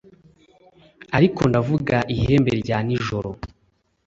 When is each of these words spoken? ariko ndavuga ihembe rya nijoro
ariko 1.17 1.41
ndavuga 1.49 1.95
ihembe 2.15 2.51
rya 2.61 2.77
nijoro 2.85 3.29